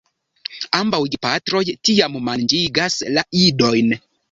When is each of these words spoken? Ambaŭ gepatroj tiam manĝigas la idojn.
Ambaŭ 0.77 1.01
gepatroj 1.15 1.61
tiam 1.91 2.17
manĝigas 2.31 2.99
la 3.17 3.27
idojn. 3.45 3.97